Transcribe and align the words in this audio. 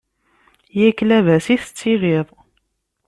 Yak 0.81 0.99
labas 1.09 1.45
i 1.53 1.57
tettiliḍ! 1.61 2.27